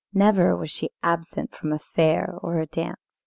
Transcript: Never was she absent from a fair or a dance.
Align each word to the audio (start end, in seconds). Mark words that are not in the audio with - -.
Never 0.15 0.55
was 0.57 0.71
she 0.71 0.89
absent 1.03 1.53
from 1.55 1.71
a 1.71 1.77
fair 1.77 2.33
or 2.41 2.57
a 2.57 2.65
dance. 2.65 3.19